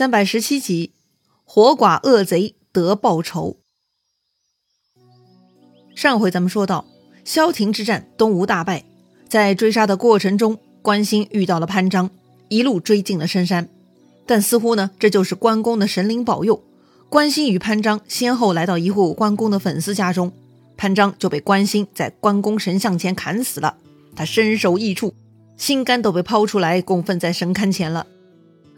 [0.00, 0.94] 三百十七集，
[1.44, 3.58] 活寡恶贼得报仇。
[5.94, 6.86] 上回咱们说到，
[7.22, 8.86] 萧亭之战，东吴大败，
[9.28, 12.08] 在追杀的过程中，关兴遇到了潘璋，
[12.48, 13.68] 一路追进了深山。
[14.24, 16.64] 但似乎呢，这就是关公的神灵保佑。
[17.10, 20.32] 关兴与潘璋先后来到一户关公的粉丝家中，
[20.78, 23.76] 潘璋就被关兴在关公神像前砍死了。
[24.16, 25.12] 他身首异处，
[25.58, 28.06] 心肝都被抛出来供奉在神龛前了。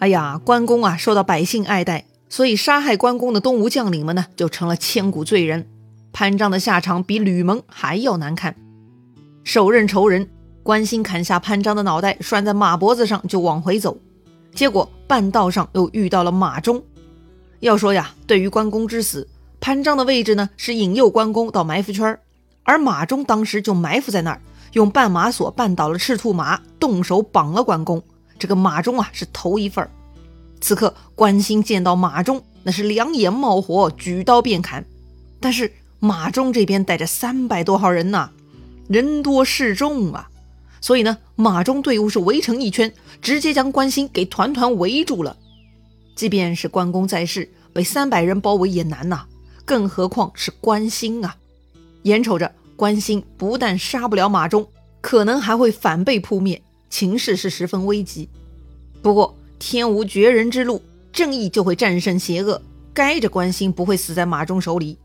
[0.03, 5.69] 哎呀，关公啊，受到百姓爱戴，所以杀害关公的东吴将领们呢，就成了千古罪人。
[6.13, 8.57] 潘璋的下场比吕蒙还要难看。
[9.45, 10.29] 手刃仇人，
[10.65, 13.97] 关兴砍下潘璋的脑袋，拴在马脖子上就往回走。
[14.53, 16.83] 结果半道上又遇到了马忠。
[17.61, 19.29] 要说呀，对于关公之死，
[19.61, 22.19] 潘璋的位置呢是引诱关公到埋伏圈
[22.65, 24.41] 而马忠当时就埋伏在那儿，
[24.73, 28.03] 用绊马索绊倒了赤兔马，动手绑了关公。
[28.43, 29.89] 这个马忠啊是头一份儿。
[30.61, 34.85] 此刻关兴见到马忠，那是两眼冒火，举刀便砍。
[35.39, 38.31] 但是马忠这边带着三百多号人呐，
[38.89, 40.29] 人多势众啊，
[40.81, 45.37] 所以呢，马忠队伍是围成一圈，直接将关兴给团团围住了。
[46.17, 49.27] 即便是关公在世，被三百人包围也难呐，
[49.65, 51.37] 更何况是关兴啊！
[52.03, 54.67] 眼瞅着关兴不但杀不了马忠，
[55.01, 56.61] 可能还会反被扑灭。
[56.91, 58.29] 情势是十分危急，
[59.03, 60.81] 不过天无绝人之路，
[61.13, 62.63] 正义就会战胜邪恶。
[62.95, 64.97] 该着关兴不会死在马忠手里。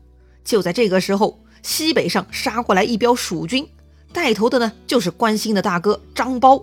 [0.44, 3.66] 就在这个时候，西北上杀过来一彪蜀军，
[4.12, 6.62] 带头的呢就是关兴的大哥张苞。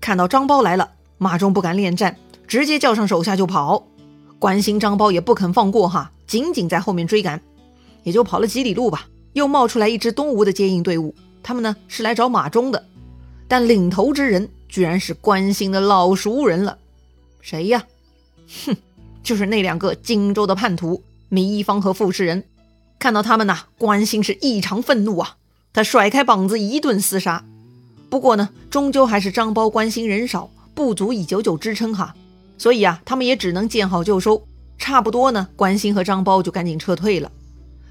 [0.00, 2.16] 看到张苞来了，马忠不敢恋战，
[2.48, 3.86] 直接叫上手下就跑。
[4.38, 7.40] 关兴、张苞也不肯放过哈，紧紧在后面追赶，
[8.02, 12.84] 也就跑了几里路吧，又冒出来一支东吴的接应队伍，他们呢是来找马忠的。
[13.48, 16.78] 但领头之人居然是关兴的老熟人了，
[17.40, 17.86] 谁呀？
[18.64, 18.76] 哼，
[19.22, 22.44] 就是那两个荆州的叛徒糜一方和傅士仁。
[22.98, 25.36] 看到他们呐，关兴是异常愤怒啊！
[25.72, 27.44] 他甩开膀子一顿厮杀。
[28.08, 32.14] 不过呢，终究还是张苞、关心人少，不足以久久支撑哈。
[32.56, 34.46] 所以啊，他们也只能见好就收。
[34.78, 37.30] 差不多呢，关兴和张苞就赶紧撤退了。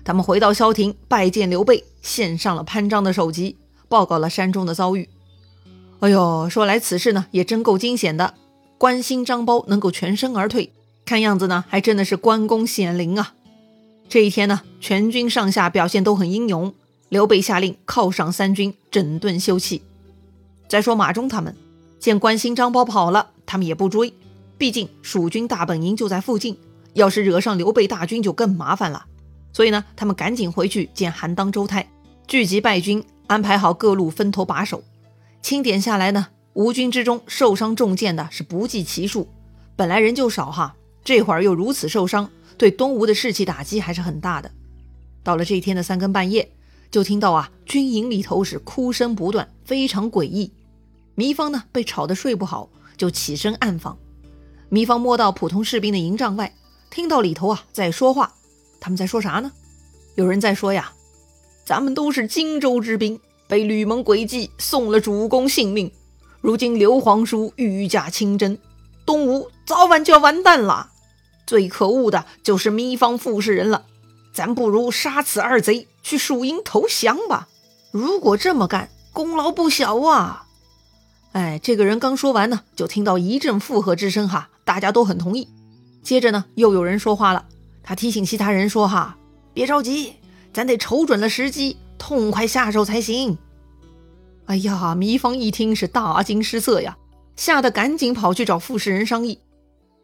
[0.03, 5.07] 他们回到萧亭，拜见刘备，献上了潘璋的首级，报告了山中的遭遇。
[5.99, 8.33] 哎呦，说来此事呢也真够惊险的。
[8.77, 10.71] 关兴、张苞能够全身而退，
[11.05, 13.33] 看样子呢还真的是关公显灵啊。
[14.07, 16.73] 这一天呢，全军上下表现都很英勇。
[17.09, 19.79] 刘备下令犒赏三军，整顿休憩。
[20.67, 21.55] 再说马忠他们
[21.99, 24.13] 见关兴、张苞跑了，他们也不追，
[24.57, 26.57] 毕竟蜀军大本营就在附近，
[26.93, 29.05] 要是惹上刘备大军就更麻烦了。
[29.53, 31.87] 所以呢，他们赶紧回去见韩当、周泰，
[32.27, 34.83] 聚集败军，安排好各路分头把守。
[35.45, 39.27] 清点下来呢，吴军之中受伤中箭的是不计其数，
[39.75, 44.49] 本来人就少哈，这会儿又如此受伤，对东吴的士气打击还是很大的。
[45.21, 46.51] 到了这一天的三更半夜，
[46.89, 50.51] 就听到啊，军营里头是哭声不断，非常诡异。
[51.15, 52.67] 糜芳呢被吵得睡不好，
[52.97, 53.95] 就起身暗访。
[54.71, 56.55] 糜芳摸到普通士兵的营帐外，
[56.89, 58.33] 听到里头啊在说话，
[58.79, 59.51] 他们在说啥呢？
[60.15, 60.91] 有人在说呀，
[61.63, 63.19] 咱们都是荆州之兵。
[63.47, 65.91] 被吕蒙诡计送了主公性命，
[66.41, 68.57] 如今刘皇叔御驾亲征，
[69.05, 70.91] 东吴早晚就要完蛋了。
[71.45, 73.85] 最可恶的就是糜芳傅士仁了，
[74.33, 77.47] 咱不如杀此二贼，去蜀营投降吧。
[77.91, 80.47] 如果这么干，功劳不小啊！
[81.33, 85.47] 哎，这个人刚说完呢，就听到一阵附和之声，哈，大家都很同意。
[86.01, 87.45] 接着呢，又有人说话了，
[87.83, 89.17] 他提醒其他人说：“哈，
[89.53, 90.13] 别着急，
[90.51, 93.35] 咱得瞅准了时机。”痛快下手才行！
[94.45, 96.95] 哎呀，糜芳一听是大惊失色呀，
[97.35, 99.39] 吓得赶紧跑去找傅士仁商议。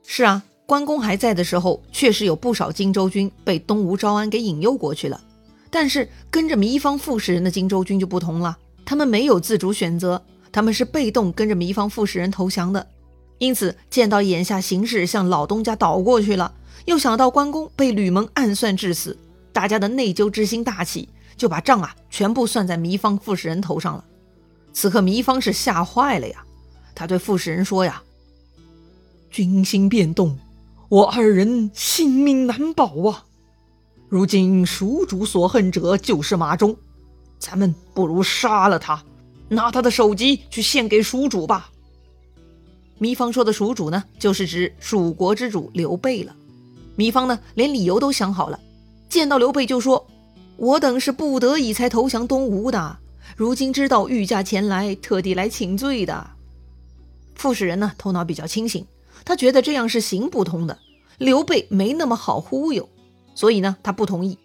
[0.03, 5.22] 是啊，关公还在的时候，确实有不少荆州军被东吴招安给引诱过去了。
[5.69, 10.19] 但是跟着糜芳、傅士仁的荆州军就不同了，他们没有自主选择，
[10.51, 12.88] 他们是被动跟着糜芳、傅士仁投降的。
[13.38, 16.51] 因此，见到眼下形势向老东家倒过去了，
[16.86, 19.15] 又想到关公被吕蒙暗算致死，
[19.53, 21.07] 大家的内疚之心大起。
[21.41, 24.05] 就把账啊全部算在糜芳、傅士仁头上了。
[24.73, 26.45] 此刻糜芳是吓坏了呀，
[26.93, 28.03] 他对傅士仁说呀
[29.31, 30.38] ：“军心变动，
[30.88, 33.25] 我二人性命难保啊！
[34.07, 36.77] 如今蜀主所恨者就是马忠，
[37.39, 39.03] 咱们不如杀了他，
[39.49, 41.71] 拿他的首级去献给蜀主吧。”
[43.01, 46.35] 糜芳说的蜀主呢，就是指蜀国之主刘备了。
[46.97, 48.59] 糜芳呢，连理由都想好了，
[49.09, 50.05] 见到刘备就说。
[50.62, 53.00] 我等是不得已才投降东吴的，
[53.36, 56.30] 如今知道御驾前来，特地来请罪的。
[57.34, 58.86] 傅士仁呢，头脑比较清醒，
[59.25, 60.78] 他觉得这样是行不通的。
[61.18, 62.88] 刘备没那么好忽悠，
[63.34, 64.38] 所以呢，他不同意。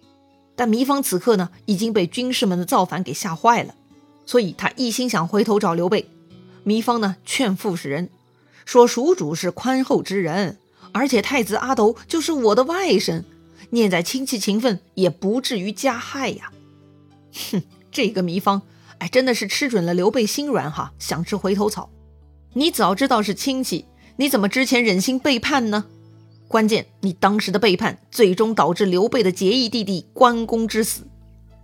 [0.55, 3.75] 但糜芳此刻呢，已经被军士们的造反给吓坏了，
[4.25, 6.09] 所以他一心想回头找刘备。
[6.65, 8.09] 糜芳呢，劝傅士仁
[8.65, 10.57] 说：“蜀主是宽厚之人，
[10.93, 13.23] 而且太子阿斗就是我的外甥，
[13.71, 16.53] 念在亲戚情分，也不至于加害呀。”
[17.51, 18.63] 哼，这个糜芳，
[18.99, 21.91] 哎，真的是吃准了刘备心软哈，想吃回头草。
[22.55, 23.85] 你早知道是亲戚，
[24.17, 25.85] 你怎么之前忍心背叛呢？
[26.49, 31.07] 关键，你当时的背叛，最终导致刘备的结义弟弟关公之死。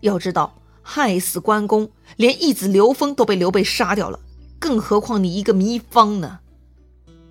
[0.00, 4.18] 要知道，害死关公，连义子刘封都被刘备杀掉了，
[4.58, 6.40] 更何况你一个糜芳呢？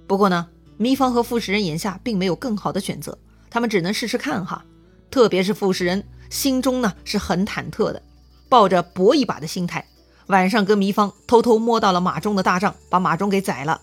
[0.07, 0.47] 不过呢，
[0.79, 3.17] 糜芳和傅士仁眼下并没有更好的选择，
[3.51, 4.65] 他们只能试试看哈。
[5.11, 8.01] 特别是傅士仁，心中呢是很忐忑的，
[8.49, 9.85] 抱着搏一把的心态，
[10.27, 13.81] 晚上跟糜芳偷偷摸到了马忠的大帐，把马忠给宰了，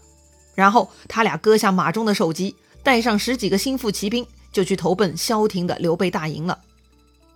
[0.56, 2.56] 然后他俩割下马忠的首级。
[2.84, 6.60] 带上十几个心腹骑兵，就去投奔萧亭的刘备大营了。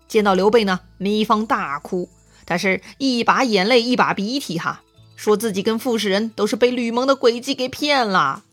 [0.08, 2.08] 见到刘备呢，糜芳大哭，
[2.46, 4.80] 他是一把眼泪一把鼻涕哈，
[5.14, 8.44] 说自己跟傅士仁都是被吕蒙的诡计给骗了。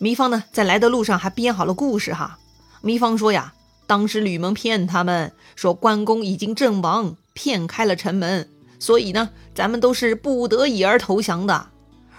[0.00, 2.38] 糜芳呢，在来的路上还编好了故事哈。
[2.82, 3.52] 糜芳说呀，
[3.86, 8.48] 当时吕蒙骗他们说关公已经阵亡，骗开了城门，
[8.78, 11.68] 所以呢，咱们都是不得已而投降的。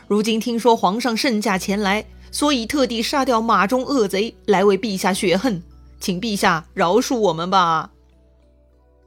[0.07, 2.05] 如今听说皇上圣驾前来。
[2.31, 5.63] 所以特地杀掉马中恶贼来为陛下雪恨，
[5.99, 7.89] 请陛下饶恕我们吧。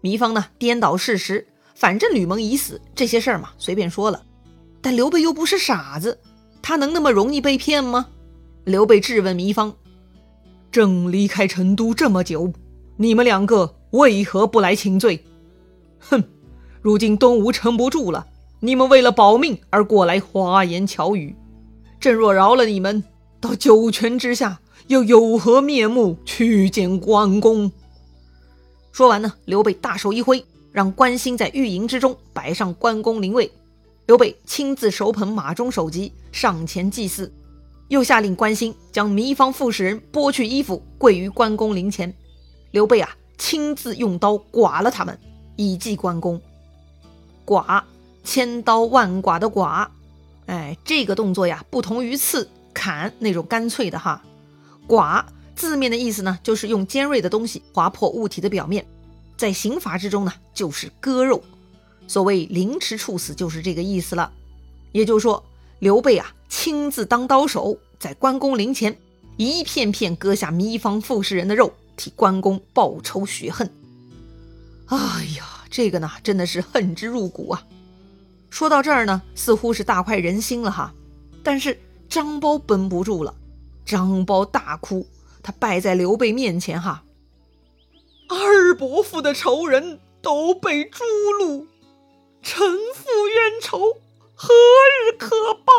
[0.02, 1.46] 糜芳呢颠倒事实，
[1.76, 4.24] 反正吕蒙已死，这些事儿嘛随便说了。
[4.80, 6.18] 但刘备又不是傻子，
[6.60, 8.08] 他能那么容易被骗吗？
[8.64, 9.72] 刘备质问糜芳
[10.72, 12.52] ：“正离开成都这么久，
[12.96, 15.22] 你们两个为何不来请罪？”
[16.00, 16.24] 哼，
[16.80, 18.26] 如今东吴撑不住了，
[18.60, 21.36] 你们为了保命而过来花言巧语，
[22.00, 23.04] 朕若饶了你们。
[23.38, 27.70] 到九泉之下，又有何面目去见关公？
[28.92, 33.50] 说完呢，刘备大手一挥，让关兴在御营之中摆上关公灵位。
[34.06, 37.32] 刘备亲自手捧马中首级上前祭祀，
[37.88, 42.14] 又下令关兴将糜芳、副使人剥去衣服，跪于关公灵前。
[42.70, 45.18] 刘备啊，亲自用刀剐了他们，
[45.56, 46.40] 以祭关公。
[47.44, 47.84] 剐，
[48.24, 49.90] 千刀万剐的剐。
[50.46, 52.48] 哎，这个动作呀，不同于刺。
[52.74, 54.24] 砍那种干脆的哈，
[54.86, 58.86] 剐字面的意思呢，就是用尖锐的东西划破物体的表面，
[59.36, 61.42] 在刑罚之中呢，就是割肉。
[62.08, 64.32] 所谓凌迟处死，就是这个意思了。
[64.90, 65.44] 也就是说，
[65.82, 68.96] 刘备啊，亲自当刀手，在关公陵前
[69.36, 73.68] 一片片割下糜芳、傅士仁的肉，替关公报仇雪恨。
[74.86, 74.96] 哎
[75.36, 77.66] 呀，这个呢，真的是恨之入骨啊！
[78.48, 80.94] 说到这儿呢，似乎是大快人心了哈，
[81.42, 81.76] 但是。
[82.08, 83.34] 张苞绷不住了，
[83.86, 85.06] 张苞大哭，
[85.42, 87.02] 他拜在刘备面前，哈，
[88.28, 91.02] 二伯父的仇人都被诛
[91.40, 91.64] 戮，
[92.42, 93.96] 臣父冤仇
[94.44, 95.72] 何日可报？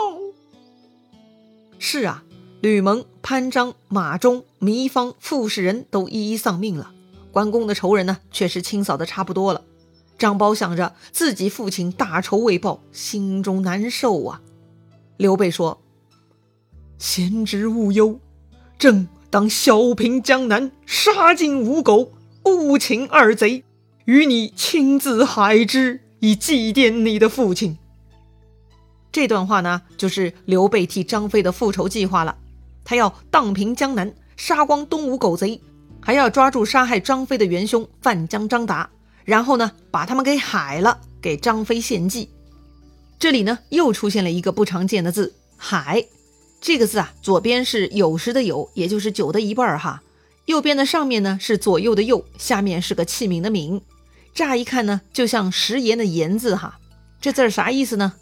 [1.77, 2.23] 是啊，
[2.61, 6.93] 吕蒙、潘璋、马忠、糜芳、傅士仁都一一丧命了，
[7.33, 9.65] 关公的仇人呢，确实清扫的差不多了。
[10.17, 14.41] 张苞想着自己父亲大仇未报，心中难受啊。
[15.17, 15.81] 刘备说。
[16.97, 18.17] 贤侄勿忧，
[18.79, 22.13] 正当小平江南，杀尽五狗，
[22.45, 23.65] 误擒二贼，
[24.05, 27.77] 与你亲自海之，以祭奠你的父亲。
[29.13, 32.35] 这段话呢，就是刘备替张飞的复仇计划了。
[32.83, 35.61] 他要荡平江南，杀光东吴狗贼，
[36.01, 38.89] 还要抓住杀害张飞的元凶范江、张达，
[39.23, 42.27] 然后呢，把他们给海了，给张飞献祭。
[43.19, 46.03] 这里呢，又出现了一个不常见的字“海”。
[46.59, 50.01] 这个字啊，左边是酉时的酉，也就是酒的一半儿哈。
[50.45, 53.79] 右边的上面呢是左右的右，下面是个器皿的皿。
[54.33, 56.79] 乍一看呢，就像食盐的盐字哈。
[57.21, 58.13] 这字儿啥意思呢？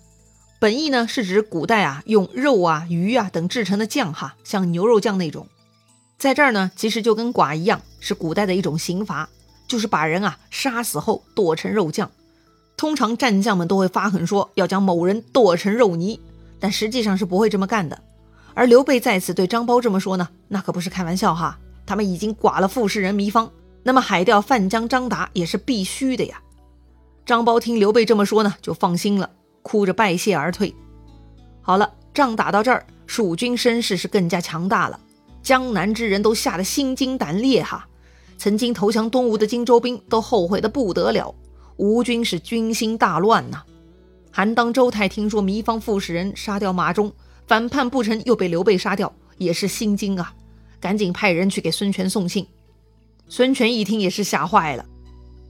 [0.61, 5.47] 本意呢是指古代啊用肉啊、鱼啊等制成的酱哈，像牛肉酱那种。
[6.19, 9.27] 在这儿呢，其实就跟剐一样，是古代的一种刑罚，
[9.67, 12.11] 就是把人啊杀死后剁成肉酱。
[12.77, 16.19] 通常战将们都会发狠说要将某人剁成肉泥，
[16.59, 17.99] 但实际上是不会这么干的。
[18.53, 21.57] 而刘备再次对张苞这么说呢，那可不是开玩笑哈。
[21.87, 23.51] 他们已经剐了傅士仁、糜芳，
[23.81, 26.39] 那么海钓范江、张达也是必须的呀。
[27.25, 30.73] 张苞听刘备这么说呢，就放心了，哭着拜谢而退。
[31.61, 34.99] 好了，仗打到这儿，蜀军声势是更加强大了，
[35.41, 37.87] 江南之人都吓得心惊胆裂哈。
[38.37, 41.33] 曾经投降东吴的荆州兵都后悔的不得了，
[41.77, 43.63] 吴军是军心大乱呐。
[44.31, 47.11] 韩当、周泰听说糜芳、傅士仁杀掉马忠。
[47.47, 50.33] 反叛不成，又被刘备杀掉，也是心惊啊，
[50.79, 52.47] 赶紧派人去给孙权送信。
[53.27, 54.85] 孙权一听也是吓坏了，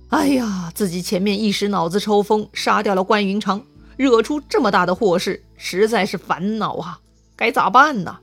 [0.09, 3.63] 哎呀，自己前面一时脑子抽风，杀掉了关云长，
[4.01, 6.99] 惹出这么大的祸事，实在是烦恼啊，
[7.35, 8.17] 该咋办呢？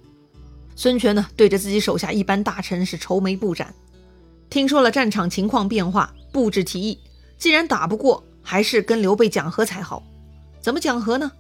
[0.74, 3.72] 孙权呢，对着自己手下一班大臣是愁眉不展。
[4.50, 6.98] 听说了战场情况变化，布置提议，
[7.38, 10.02] 既然打不过，还是跟刘备讲和才好。
[10.60, 11.30] 怎么讲和呢？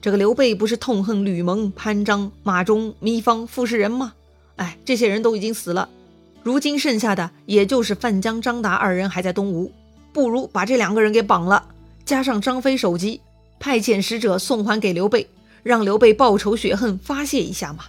[0.00, 4.12] 这个刘备不是痛恨吕蒙、潘璋、马忠、糜芳、傅士仁吗？
[4.54, 5.88] 哎，这些人都已经死了，
[6.44, 9.72] 如今剩下的也就是范江、张达二人还在东吴，
[10.12, 11.66] 不如把这两个人给绑了，
[12.04, 13.20] 加上张飞首级，
[13.62, 15.30] 派遣使者送还给刘备，
[15.62, 17.84] 让刘备报仇雪恨，发泄一下嘛。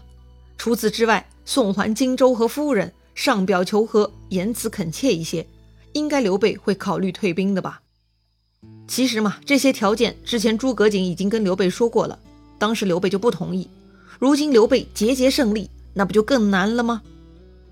[0.56, 5.48] 除此之外，送还荆州和夫人，上表求和，言辞恳切一些，
[5.94, 7.82] 应该刘备会考虑退兵的吧。
[8.88, 12.20] 其实嘛，这些条件之前诸葛瑾已经跟刘备说过了，
[12.60, 13.68] 当时刘备就不同意。
[14.20, 17.01] 如今刘备节节胜利，那不就更难了吗？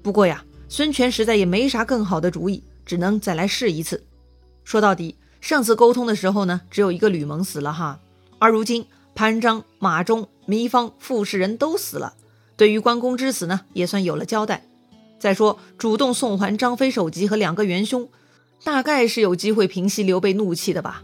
[0.01, 4.03] 不过呀，孙权实在也没啥更好的主意，只能再来试一次。
[4.63, 7.99] 说到底，上次沟通的时候呢，只有一个吕蒙死了哈，
[8.39, 12.13] 而如今潘璋、马忠、糜芳、傅士仁都死了，
[12.55, 14.65] 对于关公之死呢，也算有了交代。
[15.19, 18.07] 再说，主动送还张飞首级和两个元凶。
[18.63, 21.01] 大概是有机会平息刘备怒气的吧，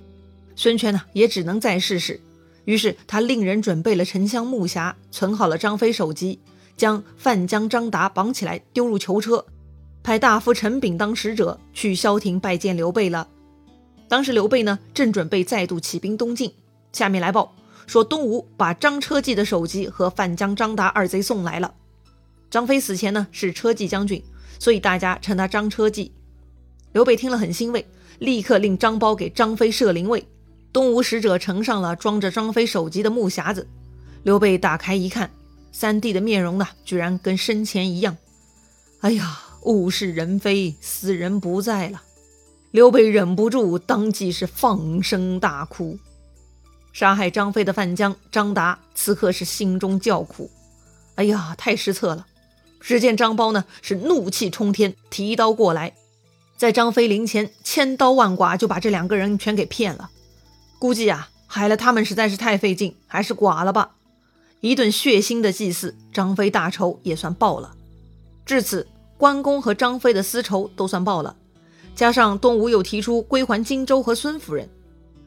[0.56, 2.22] 孙权呢也只能再试试。
[2.66, 6.40] 于是他令人准备了沉香木匣，存好了张飞首级，
[6.78, 9.44] 将范江、张达绑起来丢入囚车，
[10.04, 13.28] 派大夫陈炳当使者去萧亭拜见刘备了。
[14.08, 16.54] 当时刘备呢正准备再度起兵东进，
[16.94, 21.74] 下面来报说东吴把张车骑的首级和范江、张达二贼送来了。
[22.50, 24.24] 张飞死前呢是车骑将军，
[24.60, 26.12] 所以大家称他张车骑。
[26.94, 27.86] 刘备听了很欣慰，
[28.20, 30.26] 立刻令张苞给张飞设灵位。
[30.72, 33.68] 东吴使者呈上了装着张飞首级的木匣子，
[34.24, 35.32] 刘备打开一看，
[35.72, 38.16] 三弟的面容呢，居然跟生前一样。
[39.02, 42.02] 哎呀，物是人非，死人不在了。
[42.72, 45.98] 刘备忍不住，当即是放声大哭。
[46.92, 50.50] 杀害张飞的范江、张达此刻是心中叫苦。
[51.16, 52.28] 哎呀，太失策了！
[52.80, 55.94] 只见张苞呢，是怒气冲天，提刀过来。
[56.58, 60.10] 在张飞临前千刀万剐，就把这两个人全给骗了。
[60.80, 63.96] 估计啊，害了他们实在是太费劲，还是剐了吧。
[64.62, 67.76] 一顿血腥的祭祀，张飞大仇也算报了。
[68.46, 71.36] 至此，关公和张飞的私仇都算报了。
[71.98, 74.70] 加上东吴又提出归还荆州和孙夫人，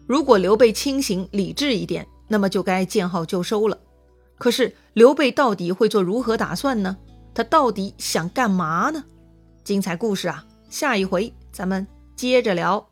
[0.06, 3.76] 如果刘备清醒理智一点，那么就该见好就收了。
[4.38, 6.96] 可是刘备到底会做如何打算呢？
[7.34, 9.02] 他到底想干嘛呢？
[9.64, 10.46] 精彩故事啊！
[10.68, 11.84] 下一回咱们
[12.14, 12.89] 接着聊。